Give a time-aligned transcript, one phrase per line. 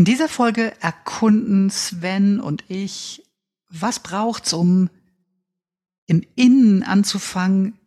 [0.00, 3.22] In dieser Folge erkunden Sven und ich,
[3.68, 4.88] was braucht's, um
[6.06, 7.78] im Innen anzufangen,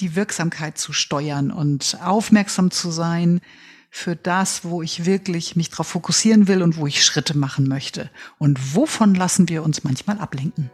[0.00, 3.42] die Wirksamkeit zu steuern und aufmerksam zu sein
[3.90, 8.10] für das, wo ich wirklich mich darauf fokussieren will und wo ich Schritte machen möchte.
[8.38, 10.70] Und wovon lassen wir uns manchmal ablenken?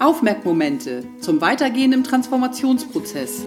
[0.00, 3.46] Aufmerkmomente zum Weitergehen im Transformationsprozess.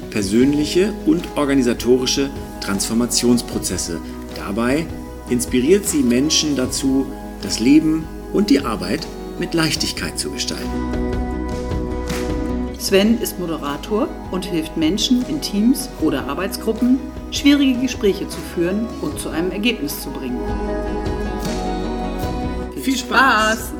[0.11, 2.29] persönliche und organisatorische
[2.61, 3.99] Transformationsprozesse.
[4.35, 4.85] Dabei
[5.29, 7.07] inspiriert sie Menschen dazu,
[7.41, 9.07] das Leben und die Arbeit
[9.39, 10.69] mit Leichtigkeit zu gestalten.
[12.77, 16.99] Sven ist Moderator und hilft Menschen in Teams oder Arbeitsgruppen,
[17.31, 20.39] schwierige Gespräche zu führen und zu einem Ergebnis zu bringen.
[22.81, 23.71] Viel Spaß!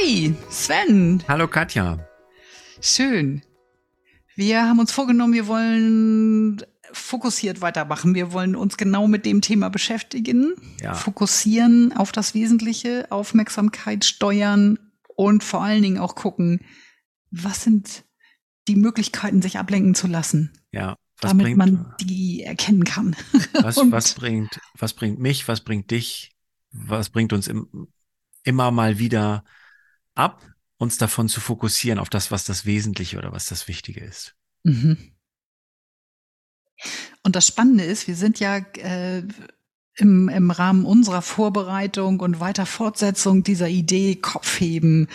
[0.00, 1.24] Hi, Sven.
[1.26, 1.98] Hallo Katja.
[2.80, 3.42] Schön.
[4.36, 8.14] Wir haben uns vorgenommen, wir wollen fokussiert weitermachen.
[8.14, 10.94] Wir wollen uns genau mit dem Thema beschäftigen, ja.
[10.94, 14.78] fokussieren auf das Wesentliche, Aufmerksamkeit steuern
[15.16, 16.60] und vor allen Dingen auch gucken,
[17.32, 18.04] was sind
[18.68, 20.52] die Möglichkeiten, sich ablenken zu lassen.
[20.70, 20.94] Ja.
[21.20, 23.16] damit bringt, man die erkennen kann.
[23.52, 26.30] Was, was bringt, was bringt mich, was bringt dich,
[26.70, 27.88] was bringt uns im,
[28.44, 29.42] immer mal wieder
[30.18, 30.42] ab,
[30.78, 34.34] uns davon zu fokussieren auf das, was das Wesentliche oder was das Wichtige ist.
[34.64, 34.96] Mhm.
[37.24, 39.22] Und das Spannende ist, wir sind ja äh,
[39.96, 45.08] im, im Rahmen unserer Vorbereitung und weiter Fortsetzung dieser Idee Kopfheben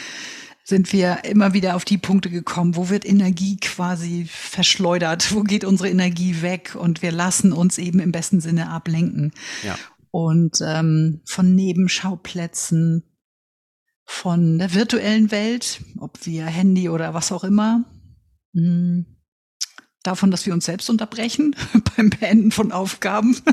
[0.66, 5.66] sind wir immer wieder auf die Punkte gekommen, wo wird Energie quasi verschleudert, wo geht
[5.66, 9.34] unsere Energie weg und wir lassen uns eben im besten Sinne ablenken.
[9.64, 9.78] Ja.
[10.12, 13.04] Und ähm, von Nebenschauplätzen,
[14.06, 17.86] von der virtuellen Welt, ob via Handy oder was auch immer,
[18.54, 19.06] hm,
[20.04, 21.56] davon, dass wir uns selbst unterbrechen
[21.96, 23.38] beim Beenden von Aufgaben.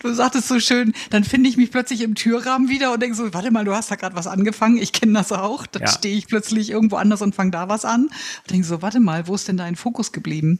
[0.00, 3.32] Du sagtest so schön, dann finde ich mich plötzlich im Türrahmen wieder und denke so,
[3.32, 5.64] warte mal, du hast da gerade was angefangen, ich kenne das auch.
[5.64, 5.88] Dann ja.
[5.88, 8.06] stehe ich plötzlich irgendwo anders und fange da was an.
[8.06, 10.58] Und denke so, warte mal, wo ist denn dein Fokus geblieben?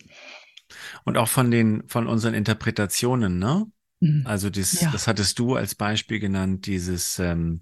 [1.03, 3.67] Und auch von den, von unseren Interpretationen, ne?
[3.99, 4.23] Mhm.
[4.27, 4.91] Also das, ja.
[4.93, 7.61] das hattest du als Beispiel genannt, dieses ähm,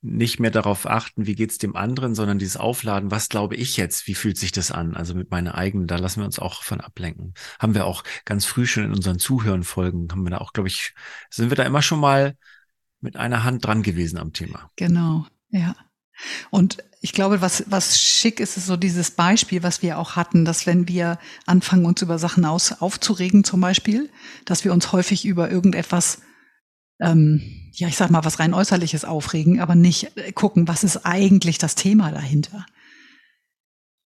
[0.00, 4.06] nicht mehr darauf achten, wie geht's dem anderen, sondern dieses Aufladen, was glaube ich jetzt,
[4.06, 4.94] wie fühlt sich das an?
[4.94, 7.34] Also mit meiner eigenen, da lassen wir uns auch von ablenken.
[7.58, 10.94] Haben wir auch ganz früh schon in unseren Zuhörenfolgen, haben wir da auch, glaube ich,
[11.30, 12.36] sind wir da immer schon mal
[13.00, 14.70] mit einer Hand dran gewesen am Thema.
[14.76, 15.74] Genau, ja.
[16.50, 20.44] Und ich glaube, was, was schick ist, ist so dieses Beispiel, was wir auch hatten,
[20.44, 24.10] dass wenn wir anfangen, uns über Sachen aus, aufzuregen zum Beispiel,
[24.44, 26.22] dass wir uns häufig über irgendetwas
[27.00, 31.04] ähm, ja, ich sag mal, was rein äußerliches aufregen, aber nicht äh, gucken, was ist
[31.04, 32.66] eigentlich das Thema dahinter.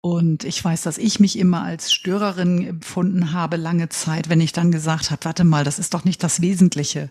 [0.01, 4.51] Und ich weiß, dass ich mich immer als Störerin empfunden habe, lange Zeit, wenn ich
[4.51, 7.09] dann gesagt habe, warte mal, das ist doch nicht das Wesentliche.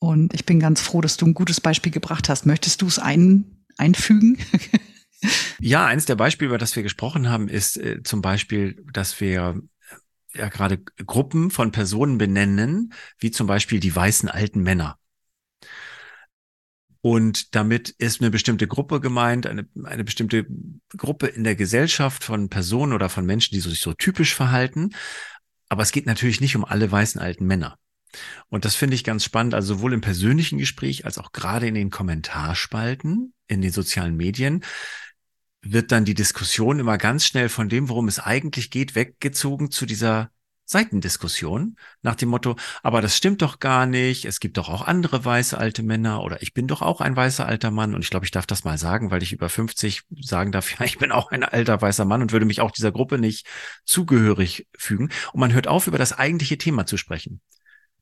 [0.00, 2.44] Und ich bin ganz froh, dass du ein gutes Beispiel gebracht hast.
[2.44, 4.36] Möchtest du es ein, einfügen?
[5.60, 9.62] ja, eins der Beispiele, über das wir gesprochen haben, ist äh, zum Beispiel, dass wir
[10.36, 14.98] ja gerade Gruppen von Personen benennen, wie zum Beispiel die weißen alten Männer.
[17.00, 20.44] Und damit ist eine bestimmte Gruppe gemeint, eine, eine bestimmte
[20.96, 24.90] Gruppe in der Gesellschaft von Personen oder von Menschen, die sich so typisch verhalten.
[25.68, 27.78] Aber es geht natürlich nicht um alle weißen alten Männer.
[28.48, 31.74] Und das finde ich ganz spannend, also sowohl im persönlichen Gespräch als auch gerade in
[31.74, 34.64] den Kommentarspalten, in den sozialen Medien
[35.72, 39.86] wird dann die Diskussion immer ganz schnell von dem, worum es eigentlich geht, weggezogen zu
[39.86, 40.30] dieser
[40.66, 45.24] Seitendiskussion nach dem Motto, aber das stimmt doch gar nicht, es gibt doch auch andere
[45.24, 48.26] weiße alte Männer oder ich bin doch auch ein weißer alter Mann und ich glaube,
[48.26, 51.30] ich darf das mal sagen, weil ich über 50 sagen darf, ja, ich bin auch
[51.30, 53.46] ein alter weißer Mann und würde mich auch dieser Gruppe nicht
[53.84, 55.10] zugehörig fügen.
[55.32, 57.40] Und man hört auf, über das eigentliche Thema zu sprechen.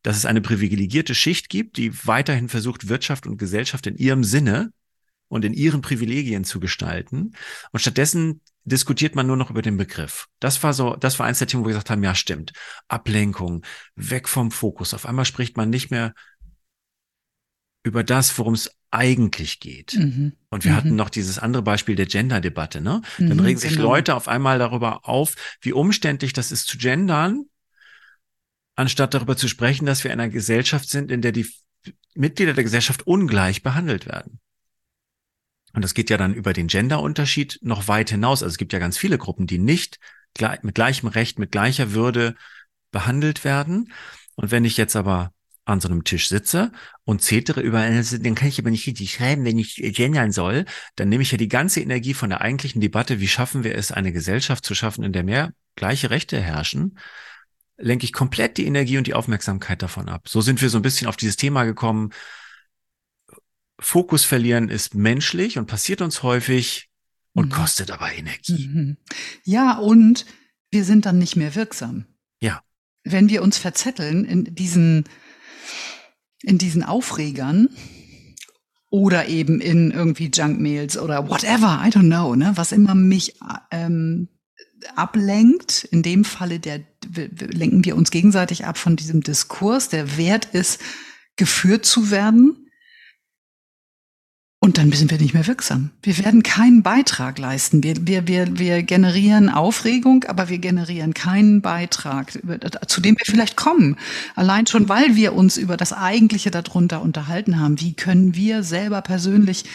[0.03, 4.71] Dass es eine privilegierte Schicht gibt, die weiterhin versucht, Wirtschaft und Gesellschaft in ihrem Sinne
[5.29, 7.33] und in ihren Privilegien zu gestalten.
[7.73, 10.27] Und stattdessen diskutiert man nur noch über den Begriff.
[10.41, 12.53] Das war so, das war eins der Themen, wo wir gesagt haben, ja, stimmt.
[12.89, 14.95] Ablenkung, weg vom Fokus.
[14.95, 16.15] Auf einmal spricht man nicht mehr
[17.83, 19.95] über das, worum es eigentlich geht.
[19.95, 20.33] Mhm.
[20.51, 20.77] Und wir mhm.
[20.77, 23.03] hatten noch dieses andere Beispiel der Gender-Debatte, ne?
[23.19, 23.91] Dann Mhm, regen sich genau.
[23.91, 27.45] Leute auf einmal darüber auf, wie umständlich das ist zu gendern,
[28.77, 31.47] anstatt darüber zu sprechen, dass wir in einer Gesellschaft sind, in der die
[32.15, 34.41] Mitglieder der Gesellschaft ungleich behandelt werden.
[35.75, 38.43] Und das geht ja dann über den Genderunterschied noch weit hinaus.
[38.43, 39.99] Also es gibt ja ganz viele Gruppen, die nicht
[40.63, 42.35] mit gleichem Recht, mit gleicher Würde
[42.91, 43.93] behandelt werden.
[44.37, 45.33] Und wenn ich jetzt aber
[45.65, 46.73] an so einem Tisch sitze
[47.05, 50.67] und zetere über, also, dann kann ich aber nicht richtig schreiben, wenn ich gendern soll,
[50.95, 53.91] dann nehme ich ja die ganze Energie von der eigentlichen Debatte, wie schaffen wir es,
[53.91, 56.99] eine Gesellschaft zu schaffen, in der mehr gleiche Rechte herrschen,
[57.79, 60.29] lenke ich komplett die Energie und die Aufmerksamkeit davon ab.
[60.29, 62.11] So sind wir so ein bisschen auf dieses Thema gekommen.
[63.79, 66.89] Fokus verlieren ist menschlich und passiert uns häufig
[67.35, 67.51] und Mhm.
[67.51, 68.69] kostet aber Energie.
[68.69, 68.97] Mhm.
[69.45, 70.27] Ja, und
[70.71, 72.07] wir sind dann nicht mehr wirksam.
[72.41, 72.63] Ja.
[73.03, 75.05] Wenn wir uns verzetteln in diesen,
[76.43, 77.69] in diesen Aufregern
[78.91, 83.35] oder eben in irgendwie Junkmails oder whatever, I don't know, ne, was immer mich
[83.71, 84.29] ähm,
[84.95, 90.47] ablenkt, in dem Falle der, lenken wir uns gegenseitig ab von diesem Diskurs, der wert
[90.47, 90.81] ist,
[91.37, 92.64] geführt zu werden.
[94.65, 95.91] Und dann sind wir nicht mehr wirksam.
[96.03, 97.83] Wir werden keinen Beitrag leisten.
[97.83, 102.33] Wir, wir, wir, wir generieren Aufregung, aber wir generieren keinen Beitrag,
[102.87, 103.99] zu dem wir vielleicht kommen.
[104.35, 107.79] Allein schon, weil wir uns über das Eigentliche darunter unterhalten haben.
[107.79, 109.67] Wie können wir selber persönlich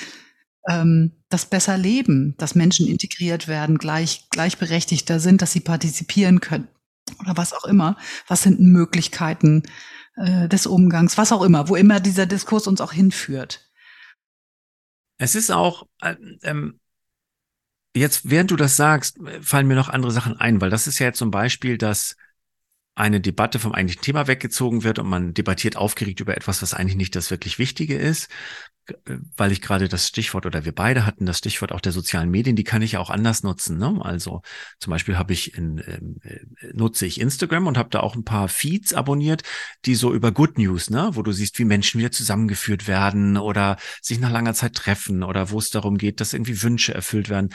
[0.67, 6.67] ähm, das besser leben, dass Menschen integriert werden, gleich, gleichberechtigter sind, dass sie partizipieren können
[7.19, 7.95] oder was auch immer.
[8.27, 9.61] Was sind Möglichkeiten
[10.15, 13.68] äh, des Umgangs, was auch immer, wo immer dieser Diskurs uns auch hinführt.
[15.19, 16.79] Es ist auch, äh, ähm,
[17.95, 21.07] jetzt während du das sagst, fallen mir noch andere Sachen ein, weil das ist ja
[21.07, 22.15] jetzt zum Beispiel, dass
[22.99, 26.97] eine Debatte vom eigentlichen Thema weggezogen wird und man debattiert aufgeregt über etwas, was eigentlich
[26.97, 28.29] nicht das wirklich Wichtige ist,
[29.05, 32.29] Äh, weil ich gerade das Stichwort oder wir beide hatten das Stichwort auch der sozialen
[32.29, 33.77] Medien, die kann ich ja auch anders nutzen.
[33.77, 33.99] Ne?
[34.01, 34.41] Also
[34.79, 36.39] zum Beispiel habe ich in, ähm, äh,
[36.73, 39.43] nutze ich Instagram und habe da auch ein paar Feeds abonniert,
[39.85, 43.77] die so über Good News, ne, wo du siehst, wie Menschen wieder zusammengeführt werden oder
[44.01, 47.49] sich nach langer Zeit treffen oder wo es darum geht, dass irgendwie Wünsche erfüllt werden.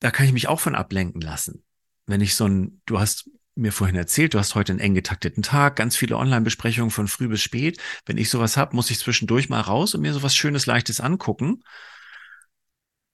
[0.00, 1.62] Da kann ich mich auch von ablenken lassen.
[2.06, 5.42] Wenn ich so ein, du hast mir vorhin erzählt, du hast heute einen eng getakteten
[5.42, 7.80] Tag, ganz viele Online-Besprechungen von früh bis spät.
[8.04, 11.62] Wenn ich sowas habe, muss ich zwischendurch mal raus und mir sowas Schönes, Leichtes angucken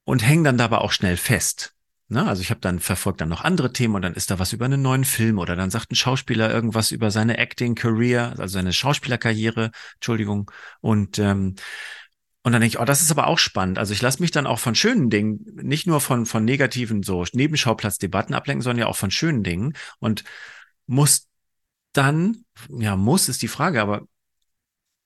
[0.05, 1.75] und hänge dann dabei auch schnell fest.
[2.09, 2.27] Ne?
[2.27, 4.65] Also ich habe dann verfolgt dann noch andere Themen und dann ist da was über
[4.67, 8.73] einen neuen Film oder dann sagt ein Schauspieler irgendwas über seine Acting Career, also seine
[8.73, 10.51] Schauspielerkarriere, Entschuldigung.
[10.81, 11.55] Und ähm,
[12.43, 13.79] und dann denke ich, oh, das ist aber auch spannend.
[13.79, 17.25] Also ich lasse mich dann auch von schönen Dingen, nicht nur von, von negativen so
[17.33, 20.25] Nebenschauplatzdebatten ablenken, sondern ja auch von schönen Dingen und
[20.87, 21.29] muss
[21.93, 24.03] dann, ja, muss ist die Frage, aber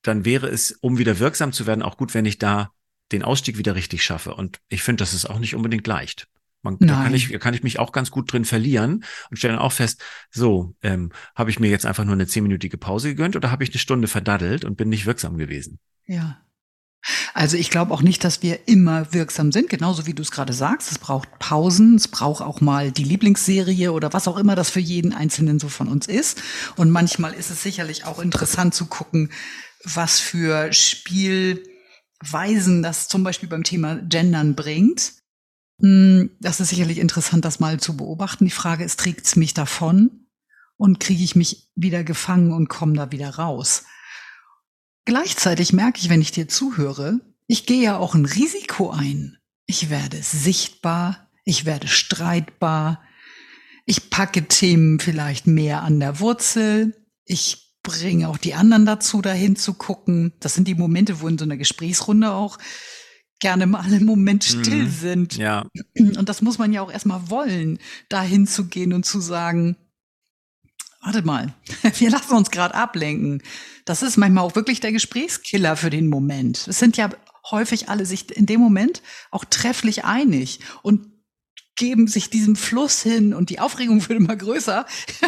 [0.02, 2.70] dann wäre es, um wieder wirksam zu werden, auch gut, wenn ich da
[3.12, 4.34] den Ausstieg wieder richtig schaffe.
[4.34, 6.28] Und ich finde, das ist auch nicht unbedingt leicht.
[6.62, 9.54] Man, da kann ich, da kann ich mich auch ganz gut drin verlieren und stelle
[9.54, 13.36] dann auch fest, so, ähm, habe ich mir jetzt einfach nur eine zehnminütige Pause gegönnt
[13.36, 15.78] oder habe ich eine Stunde verdaddelt und bin nicht wirksam gewesen?
[16.06, 16.40] Ja.
[17.34, 20.52] Also ich glaube auch nicht, dass wir immer wirksam sind, genauso wie du es gerade
[20.52, 20.90] sagst.
[20.90, 24.80] Es braucht Pausen, es braucht auch mal die Lieblingsserie oder was auch immer das für
[24.80, 26.42] jeden Einzelnen so von uns ist.
[26.76, 29.30] Und manchmal ist es sicherlich auch interessant zu gucken,
[29.84, 31.62] was für Spielweisen
[32.82, 35.12] das zum Beispiel beim Thema Gendern bringt.
[35.80, 38.44] Hm, Das ist sicherlich interessant, das mal zu beobachten.
[38.44, 40.26] Die Frage ist, trägt es mich davon
[40.76, 43.84] und kriege ich mich wieder gefangen und komme da wieder raus?
[45.06, 49.38] Gleichzeitig merke ich, wenn ich dir zuhöre, ich gehe ja auch ein Risiko ein.
[49.66, 53.00] Ich werde sichtbar, ich werde streitbar,
[53.84, 56.94] ich packe Themen vielleicht mehr an der Wurzel,
[57.24, 60.32] ich bringe auch die anderen dazu, dahin zu gucken.
[60.40, 62.58] Das sind die Momente, wo in so einer Gesprächsrunde auch
[63.38, 64.90] gerne mal einen Moment still Mhm.
[64.90, 65.36] sind.
[65.36, 69.76] Ja, Und das muss man ja auch erstmal wollen, dahin zu gehen und zu sagen,
[71.06, 71.54] warte mal,
[71.98, 73.42] wir lassen uns gerade ablenken.
[73.84, 76.66] Das ist manchmal auch wirklich der Gesprächskiller für den Moment.
[76.68, 77.10] Es sind ja
[77.50, 81.06] häufig alle sich in dem Moment auch trefflich einig und
[81.76, 84.84] geben sich diesem Fluss hin und die Aufregung wird immer größer.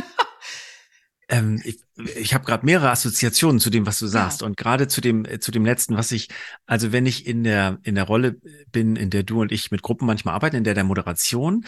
[1.31, 4.47] Ähm, ich ich habe gerade mehrere Assoziationen zu dem, was du sagst Ja.
[4.47, 6.29] und gerade zu dem äh, zu dem letzten, was ich
[6.65, 8.41] also wenn ich in der in der Rolle
[8.73, 11.67] bin, in der du und ich mit Gruppen manchmal arbeiten, in der der Moderation,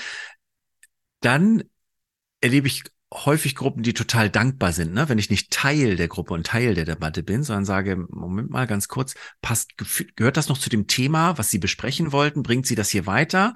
[1.21, 1.63] dann
[2.41, 5.09] erlebe ich häufig Gruppen, die total dankbar sind, ne?
[5.09, 8.67] wenn ich nicht Teil der Gruppe und Teil der Debatte bin, sondern sage, Moment mal
[8.67, 9.73] ganz kurz, passt
[10.17, 13.55] gehört das noch zu dem Thema, was Sie besprechen wollten, bringt Sie das hier weiter?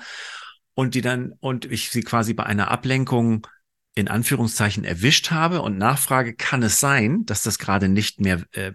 [0.75, 3.47] Und die dann und ich sie quasi bei einer Ablenkung
[3.95, 8.73] in Anführungszeichen erwischt habe und nachfrage, kann es sein, dass das gerade nicht mehr äh,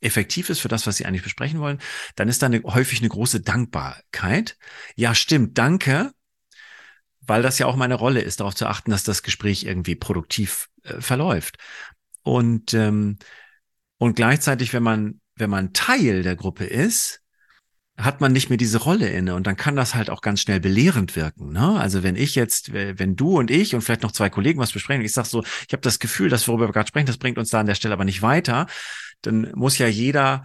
[0.00, 1.78] effektiv ist für das, was sie eigentlich besprechen wollen,
[2.16, 4.56] dann ist da eine, häufig eine große Dankbarkeit.
[4.96, 6.12] Ja, stimmt, danke,
[7.28, 10.68] weil das ja auch meine Rolle ist, darauf zu achten, dass das Gespräch irgendwie produktiv
[10.82, 11.58] äh, verläuft.
[12.22, 13.18] Und, ähm,
[13.98, 17.22] und gleichzeitig, wenn man, wenn man Teil der Gruppe ist,
[17.98, 20.60] hat man nicht mehr diese Rolle inne und dann kann das halt auch ganz schnell
[20.60, 21.52] belehrend wirken.
[21.52, 21.78] Ne?
[21.80, 25.04] Also wenn ich jetzt, wenn du und ich und vielleicht noch zwei Kollegen was besprechen,
[25.04, 27.50] ich sag so, ich habe das Gefühl, dass worüber wir gerade sprechen, das bringt uns
[27.50, 28.68] da an der Stelle aber nicht weiter,
[29.22, 30.44] dann muss ja jeder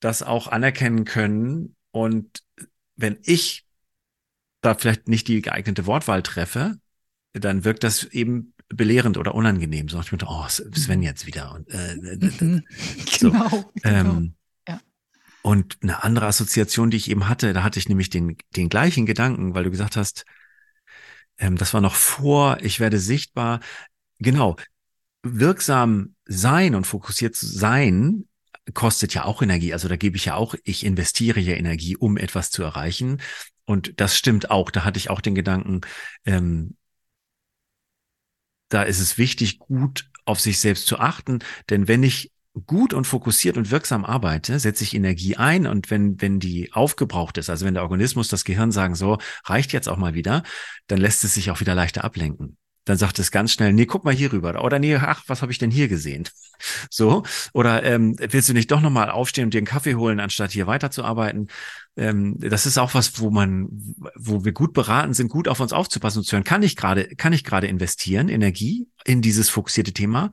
[0.00, 2.42] das auch anerkennen können und
[2.96, 3.65] wenn ich
[4.66, 6.78] da vielleicht nicht die geeignete Wortwahl treffe,
[7.32, 9.88] dann wirkt das eben belehrend oder unangenehm.
[9.88, 11.54] So ich mir, oh, Sven jetzt wieder.
[11.54, 12.64] Und, äh, mhm.
[13.18, 13.30] so.
[13.30, 13.72] genau.
[13.82, 14.08] genau.
[14.12, 14.34] Ähm,
[15.42, 19.06] und eine andere Assoziation, die ich eben hatte, da hatte ich nämlich den, den gleichen
[19.06, 20.24] Gedanken, weil du gesagt hast,
[21.38, 23.60] ähm, das war noch vor, ich werde sichtbar.
[24.18, 24.56] Genau,
[25.22, 28.24] wirksam sein und fokussiert sein
[28.74, 29.72] kostet ja auch Energie.
[29.72, 33.20] Also da gebe ich ja auch, ich investiere ja Energie, um etwas zu erreichen.
[33.66, 34.70] Und das stimmt auch.
[34.70, 35.82] Da hatte ich auch den Gedanken,
[36.24, 36.76] ähm,
[38.68, 41.40] da ist es wichtig, gut auf sich selbst zu achten.
[41.70, 42.32] Denn wenn ich
[42.66, 47.36] gut und fokussiert und wirksam arbeite, setze ich Energie ein und wenn, wenn die aufgebraucht
[47.38, 50.42] ist, also wenn der Organismus, das Gehirn sagen so, reicht jetzt auch mal wieder,
[50.86, 52.56] dann lässt es sich auch wieder leichter ablenken.
[52.86, 54.64] Dann sagt es ganz schnell, nee, guck mal hier rüber.
[54.64, 56.26] Oder nee, ach, was habe ich denn hier gesehen?
[56.88, 57.24] So.
[57.52, 60.66] Oder ähm, willst du nicht doch nochmal aufstehen und dir einen Kaffee holen, anstatt hier
[60.66, 61.48] weiterzuarbeiten?
[61.96, 63.68] Ähm, das ist auch was, wo man,
[64.14, 66.44] wo wir gut beraten sind, gut auf uns aufzupassen und zu hören.
[66.44, 70.30] Kann ich gerade, kann ich gerade investieren, Energie in dieses fokussierte Thema?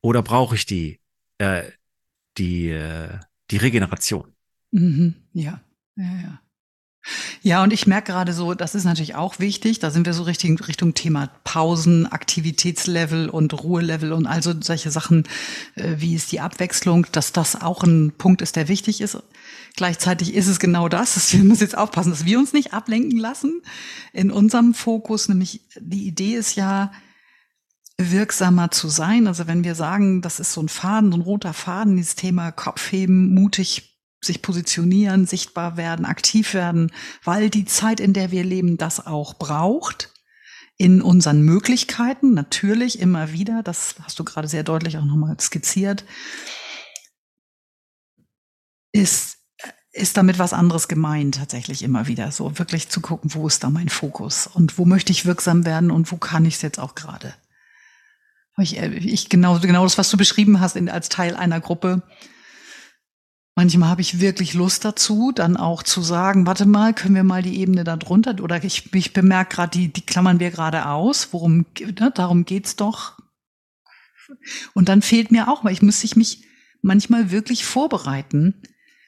[0.00, 1.00] Oder brauche ich die
[1.38, 1.62] äh,
[2.38, 3.18] die, äh,
[3.50, 4.32] die Regeneration.
[4.70, 5.60] Mhm, ja,
[5.96, 6.40] ja, ja.
[7.42, 9.78] Ja, und ich merke gerade so, das ist natürlich auch wichtig.
[9.78, 15.24] Da sind wir so richtig Richtung Thema Pausen, Aktivitätslevel und Ruhelevel und also solche Sachen,
[15.74, 19.18] äh, wie ist die Abwechslung, dass das auch ein Punkt ist, der wichtig ist.
[19.76, 23.18] Gleichzeitig ist es genau das, dass wir müssen jetzt aufpassen, dass wir uns nicht ablenken
[23.18, 23.62] lassen
[24.12, 25.28] in unserem Fokus.
[25.28, 26.90] Nämlich die Idee ist ja,
[27.98, 29.26] wirksamer zu sein.
[29.26, 32.52] Also wenn wir sagen, das ist so ein Faden, so ein roter Faden, dieses Thema
[32.52, 33.87] Kopfheben, mutig
[34.20, 36.92] sich positionieren, sichtbar werden, aktiv werden,
[37.24, 40.12] weil die Zeit, in der wir leben, das auch braucht.
[40.76, 46.04] In unseren Möglichkeiten, natürlich immer wieder, das hast du gerade sehr deutlich auch nochmal skizziert,
[48.92, 49.38] ist,
[49.92, 52.30] ist damit was anderes gemeint, tatsächlich immer wieder.
[52.30, 55.90] So wirklich zu gucken, wo ist da mein Fokus und wo möchte ich wirksam werden
[55.90, 57.34] und wo kann ich es jetzt auch gerade.
[58.60, 62.02] Ich, äh, ich genau, genau das, was du beschrieben hast in, als Teil einer Gruppe.
[63.58, 67.42] Manchmal habe ich wirklich Lust dazu, dann auch zu sagen, warte mal, können wir mal
[67.42, 71.30] die Ebene da drunter, oder ich, ich bemerke gerade, die, die klammern wir gerade aus,
[71.32, 73.18] worum, ne, darum geht's doch.
[74.74, 76.44] Und dann fehlt mir auch, weil ich müsste mich
[76.82, 78.62] manchmal wirklich vorbereiten,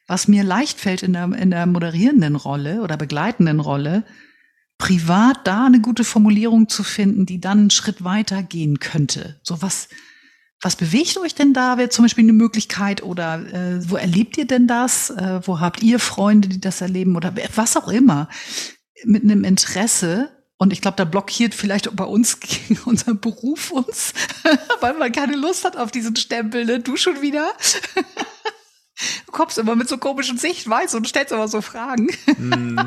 [0.09, 4.05] was mir leicht fällt in der, in der moderierenden Rolle oder begleitenden Rolle,
[4.79, 9.39] privat da eine gute Formulierung zu finden, die dann einen Schritt weiter gehen könnte.
[9.45, 9.89] So was,
[10.61, 11.79] was bewegt euch denn da?
[11.79, 15.11] Wäre zum Beispiel eine Möglichkeit oder äh, wo erlebt ihr denn das?
[15.11, 18.29] Äh, wo habt ihr Freunde, die das erleben oder was auch immer?
[19.05, 20.31] Mit einem Interesse.
[20.59, 22.39] Und ich glaube, da blockiert vielleicht bei uns
[22.85, 24.13] unser Beruf uns,
[24.81, 26.67] weil man keine Lust hat auf diesen Stempel.
[26.67, 26.81] Ne?
[26.81, 27.51] Du schon wieder?
[27.95, 32.09] Du kommst immer mit so komischen Sichtweisen und stellst immer so Fragen.
[32.37, 32.79] Mm.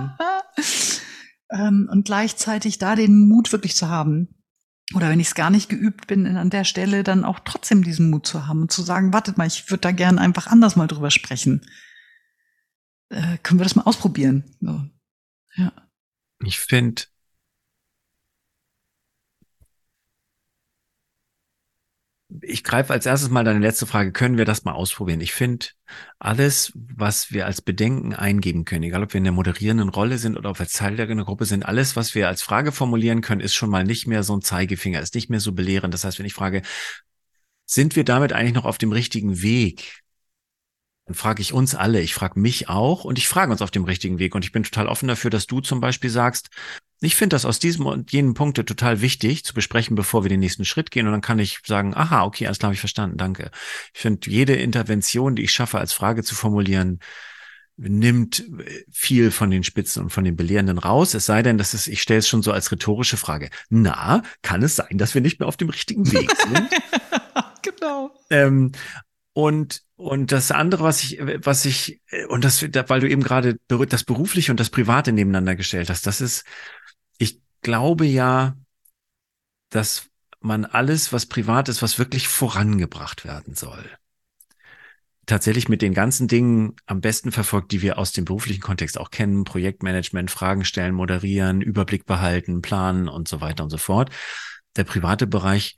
[1.50, 4.43] ähm, und gleichzeitig da den Mut wirklich zu haben.
[4.94, 8.10] Oder wenn ich es gar nicht geübt bin, an der Stelle dann auch trotzdem diesen
[8.10, 10.88] Mut zu haben und zu sagen, wartet mal, ich würde da gern einfach anders mal
[10.88, 11.62] drüber sprechen.
[13.10, 14.44] Äh, können wir das mal ausprobieren?
[14.62, 14.84] So.
[15.56, 15.72] Ja.
[16.40, 17.04] Ich finde,
[22.42, 24.12] ich greife als erstes mal deine letzte Frage.
[24.12, 25.22] Können wir das mal ausprobieren?
[25.22, 25.68] Ich finde,
[26.20, 30.38] alles, was wir als Bedenken eingeben können, egal ob wir in der moderierenden Rolle sind
[30.38, 33.54] oder ob wir Teil der Gruppe sind, alles, was wir als Frage formulieren können, ist
[33.54, 35.94] schon mal nicht mehr so ein Zeigefinger, ist nicht mehr so belehrend.
[35.94, 36.64] Das heißt, wenn ich frage,
[37.66, 40.02] sind wir damit eigentlich noch auf dem richtigen Weg?
[41.06, 43.84] Dann frage ich uns alle, ich frage mich auch und ich frage uns auf dem
[43.84, 44.36] richtigen Weg.
[44.36, 46.50] Und ich bin total offen dafür, dass du zum Beispiel sagst,
[47.04, 50.40] ich finde das aus diesem und jenen Punkte total wichtig zu besprechen, bevor wir den
[50.40, 51.06] nächsten Schritt gehen.
[51.06, 53.52] Und dann kann ich sagen, aha, okay, alles klar, habe ich verstanden, danke.
[53.94, 57.00] Ich finde, jede Intervention, die ich schaffe, als Frage zu formulieren,
[57.76, 58.44] nimmt
[58.92, 61.14] viel von den Spitzen und von den Belehrenden raus.
[61.14, 63.50] Es sei denn, dass es, ich stelle es schon so als rhetorische Frage.
[63.70, 66.70] Na, kann es sein, dass wir nicht mehr auf dem richtigen Weg sind?
[67.64, 68.12] genau.
[68.30, 68.72] Ähm,
[69.34, 74.04] und und das andere, was ich, was ich, und das, weil du eben gerade das
[74.04, 76.44] berufliche und das private nebeneinander gestellt hast, das ist,
[77.18, 78.58] ich glaube ja,
[79.70, 80.10] dass
[80.42, 83.90] man alles, was privat ist, was wirklich vorangebracht werden soll,
[85.26, 89.10] tatsächlich mit den ganzen Dingen am besten verfolgt, die wir aus dem beruflichen Kontext auch
[89.10, 89.46] kennen.
[89.46, 94.10] Projektmanagement, Fragen stellen, moderieren, Überblick behalten, planen und so weiter und so fort.
[94.76, 95.78] Der private Bereich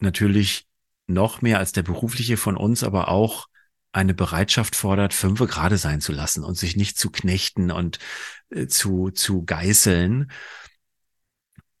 [0.00, 0.66] natürlich
[1.12, 3.46] noch mehr als der berufliche von uns, aber auch
[3.92, 7.98] eine Bereitschaft fordert, fünfe gerade sein zu lassen und sich nicht zu knechten und
[8.50, 10.30] äh, zu, zu geißeln.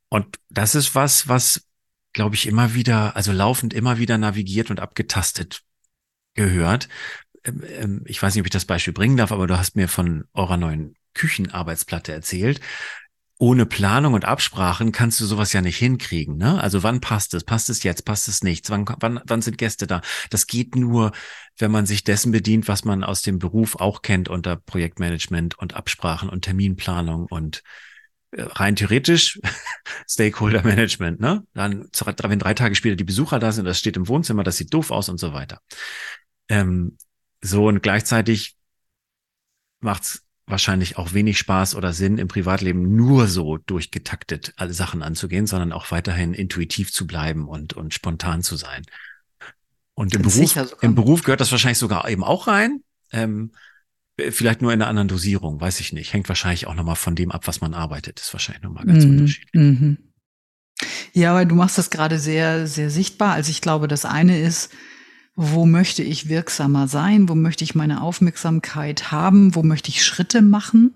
[0.08, 1.66] Und das ist was, was,
[2.12, 5.62] glaube ich, immer wieder, also laufend immer wieder navigiert und abgetastet
[6.34, 6.88] gehört.
[7.44, 9.88] Ähm, ähm, ich weiß nicht, ob ich das Beispiel bringen darf, aber du hast mir
[9.88, 12.60] von eurer neuen Küchenarbeitsplatte erzählt
[13.42, 16.36] ohne Planung und Absprachen kannst du sowas ja nicht hinkriegen.
[16.36, 16.62] Ne?
[16.62, 17.42] Also wann passt es?
[17.42, 18.04] Passt es jetzt?
[18.04, 18.70] Passt es nicht?
[18.70, 20.00] Wann, wann, wann sind Gäste da?
[20.30, 21.10] Das geht nur,
[21.58, 25.74] wenn man sich dessen bedient, was man aus dem Beruf auch kennt unter Projektmanagement und
[25.74, 27.64] Absprachen und Terminplanung und
[28.30, 29.40] äh, rein theoretisch
[30.08, 31.18] Stakeholder Management.
[31.18, 31.44] Ne?
[31.52, 31.88] Dann,
[32.22, 34.92] wenn drei Tage später die Besucher da sind, das steht im Wohnzimmer, das sieht doof
[34.92, 35.58] aus und so weiter.
[36.48, 36.96] Ähm,
[37.40, 38.54] so und gleichzeitig
[39.80, 45.46] macht's wahrscheinlich auch wenig Spaß oder Sinn im Privatleben nur so durchgetaktet alle Sachen anzugehen,
[45.46, 48.82] sondern auch weiterhin intuitiv zu bleiben und, und spontan zu sein.
[49.94, 52.82] Und im Beruf, im Beruf gehört das wahrscheinlich sogar eben auch rein.
[53.12, 53.52] Ähm,
[54.30, 56.12] vielleicht nur in einer anderen Dosierung, weiß ich nicht.
[56.12, 58.20] Hängt wahrscheinlich auch nochmal von dem ab, was man arbeitet.
[58.20, 59.10] Ist wahrscheinlich nochmal ganz mhm.
[59.10, 59.54] unterschiedlich.
[59.54, 59.98] Mhm.
[61.12, 63.34] Ja, weil du machst das gerade sehr, sehr sichtbar.
[63.34, 64.72] Also ich glaube, das eine ist,
[65.34, 70.42] wo möchte ich wirksamer sein, wo möchte ich meine Aufmerksamkeit haben, wo möchte ich Schritte
[70.42, 70.94] machen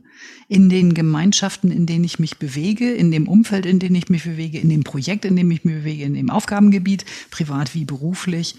[0.48, 4.24] in den Gemeinschaften, in denen ich mich bewege, in dem Umfeld, in dem ich mich
[4.24, 8.56] bewege, in dem Projekt, in dem ich mich bewege, in dem Aufgabengebiet, privat wie beruflich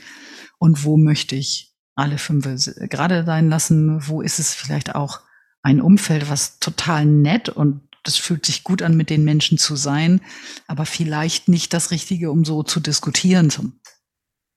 [0.58, 2.46] und wo möchte ich alle fünf
[2.90, 5.22] gerade sein lassen, wo ist es vielleicht auch
[5.62, 9.76] ein Umfeld, was total nett und das fühlt sich gut an, mit den Menschen zu
[9.76, 10.22] sein,
[10.66, 13.52] aber vielleicht nicht das Richtige, um so zu diskutieren.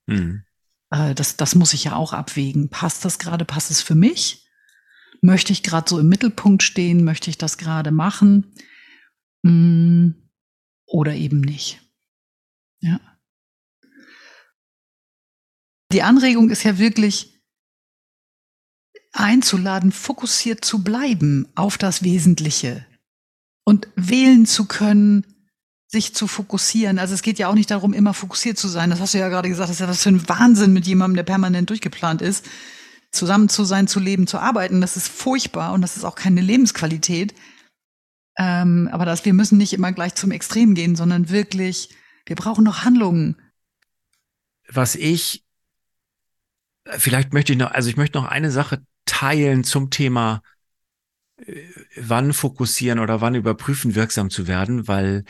[0.07, 0.43] Mhm.
[0.91, 2.69] Äh, das, das muss ich ja auch abwägen.
[2.69, 3.45] Passt das gerade?
[3.45, 4.47] Passt es für mich?
[5.21, 7.03] Möchte ich gerade so im Mittelpunkt stehen?
[7.03, 8.53] Möchte ich das gerade machen?
[9.43, 10.11] Mm,
[10.85, 11.81] oder eben nicht?
[12.81, 12.99] Ja.
[15.91, 17.41] Die Anregung ist ja wirklich
[19.11, 22.85] einzuladen, fokussiert zu bleiben auf das Wesentliche
[23.65, 25.30] und wählen zu können,
[25.91, 26.99] sich zu fokussieren.
[26.99, 28.89] Also es geht ja auch nicht darum, immer fokussiert zu sein.
[28.89, 31.17] Das hast du ja gerade gesagt, das ist ja was für ein Wahnsinn mit jemandem,
[31.17, 32.47] der permanent durchgeplant ist.
[33.11, 36.39] Zusammen zu sein, zu leben, zu arbeiten, das ist furchtbar und das ist auch keine
[36.39, 37.35] Lebensqualität.
[38.37, 41.89] Ähm, aber das, wir müssen nicht immer gleich zum Extrem gehen, sondern wirklich,
[42.25, 43.35] wir brauchen noch Handlungen.
[44.69, 45.43] Was ich,
[46.85, 50.41] vielleicht möchte ich noch, also ich möchte noch eine Sache teilen zum Thema,
[51.35, 51.65] äh,
[51.97, 55.25] wann fokussieren oder wann überprüfen, wirksam zu werden, weil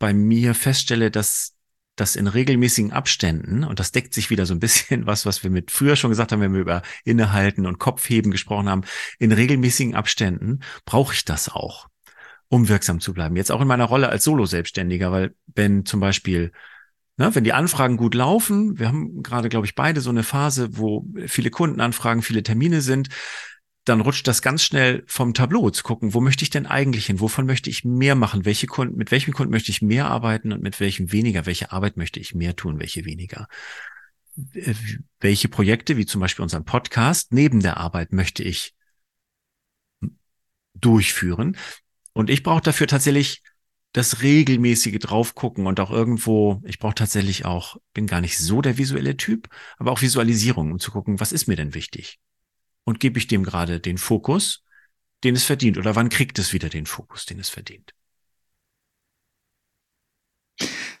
[0.00, 1.54] bei mir feststelle, dass
[1.94, 5.50] das in regelmäßigen Abständen, und das deckt sich wieder so ein bisschen was, was wir
[5.50, 8.82] mit früher schon gesagt haben, wenn wir über Innehalten und Kopfheben gesprochen haben,
[9.20, 11.86] in regelmäßigen Abständen brauche ich das auch,
[12.48, 13.36] um wirksam zu bleiben.
[13.36, 16.50] Jetzt auch in meiner Rolle als Solo-Selbstständiger, weil wenn zum Beispiel
[17.20, 20.78] Ne, wenn die Anfragen gut laufen, wir haben gerade, glaube ich, beide so eine Phase,
[20.78, 23.10] wo viele Kundenanfragen, viele Termine sind,
[23.84, 27.20] dann rutscht das ganz schnell vom Tableau zu gucken, wo möchte ich denn eigentlich hin?
[27.20, 28.44] Wovon möchte ich mehr machen?
[28.44, 31.46] Welche Kunden, mit welchem Kunden möchte ich mehr arbeiten und mit welchem weniger?
[31.46, 32.78] Welche Arbeit möchte ich mehr tun?
[32.78, 33.48] Welche weniger?
[34.52, 34.74] Äh,
[35.20, 38.74] welche Projekte, wie zum Beispiel unseren Podcast, neben der Arbeit möchte ich
[40.74, 41.56] durchführen?
[42.12, 43.42] Und ich brauche dafür tatsächlich
[43.92, 48.78] das regelmäßige draufgucken und auch irgendwo, ich brauche tatsächlich auch, bin gar nicht so der
[48.78, 52.20] visuelle Typ, aber auch Visualisierung, um zu gucken, was ist mir denn wichtig?
[52.90, 54.64] Und gebe ich dem gerade den Fokus,
[55.22, 55.78] den es verdient?
[55.78, 57.94] Oder wann kriegt es wieder den Fokus, den es verdient?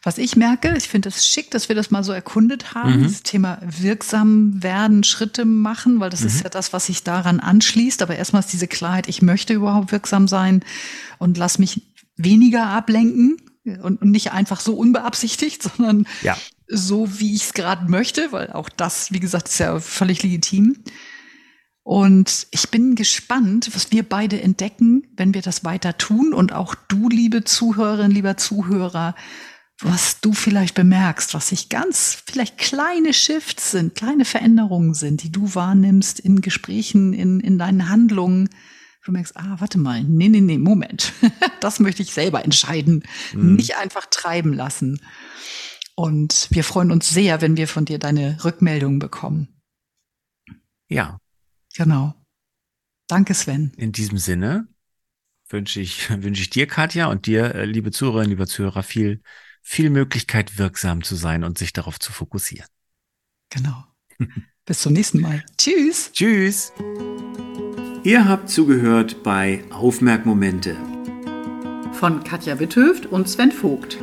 [0.04, 3.02] Was ich merke, ich finde es schick, dass wir das mal so erkundet haben, mhm.
[3.02, 6.28] das Thema wirksam werden, Schritte machen, weil das mhm.
[6.28, 8.02] ist ja das, was sich daran anschließt.
[8.02, 10.64] Aber erstmal ist diese Klarheit, ich möchte überhaupt wirksam sein
[11.18, 11.82] und lass mich
[12.16, 16.38] weniger ablenken und, und nicht einfach so unbeabsichtigt, sondern ja.
[16.68, 20.84] so, wie ich es gerade möchte, weil auch das, wie gesagt, ist ja völlig legitim.
[21.82, 26.34] Und ich bin gespannt, was wir beide entdecken, wenn wir das weiter tun.
[26.34, 29.14] Und auch du, liebe Zuhörerin, lieber Zuhörer,
[29.82, 35.32] was du vielleicht bemerkst, was sich ganz vielleicht kleine Shifts sind, kleine Veränderungen sind, die
[35.32, 38.50] du wahrnimmst in Gesprächen, in, in deinen Handlungen.
[39.04, 41.14] Du merkst, ah, warte mal, nee, nee, nee, Moment.
[41.60, 43.56] das möchte ich selber entscheiden, mhm.
[43.56, 45.00] nicht einfach treiben lassen.
[45.96, 49.48] Und wir freuen uns sehr, wenn wir von dir deine Rückmeldungen bekommen.
[50.88, 51.19] Ja,
[51.76, 52.14] Genau.
[53.08, 53.72] Danke, Sven.
[53.76, 54.68] In diesem Sinne
[55.48, 59.22] wünsche ich, wünsche ich dir, Katja, und dir, äh, liebe Zuhörerinnen, liebe Zuhörer, viel,
[59.62, 62.68] viel Möglichkeit, wirksam zu sein und sich darauf zu fokussieren.
[63.50, 63.84] Genau.
[64.64, 65.44] Bis zum nächsten Mal.
[65.56, 66.12] Tschüss.
[66.12, 66.72] Tschüss.
[68.04, 70.76] Ihr habt zugehört bei Aufmerkmomente
[71.92, 73.98] von Katja Witthöft und Sven Vogt.